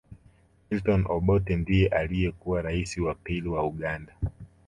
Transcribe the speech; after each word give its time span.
Milton 0.71 1.05
Obote 1.09 1.55
ndiye 1.55 1.87
aliyekuwa 1.87 2.61
raisi 2.61 3.01
wa 3.01 3.15
pili 3.15 3.49
wa 3.49 3.63
Uganda 3.63 4.13